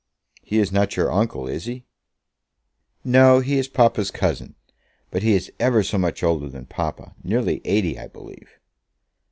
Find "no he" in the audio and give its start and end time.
3.03-3.59